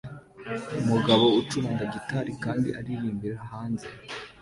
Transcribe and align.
Umugabo 0.81 1.23
ucuranga 1.39 1.83
gitari 1.93 2.31
kandi 2.43 2.69
aririmbira 2.79 3.37
hanze 3.51 3.87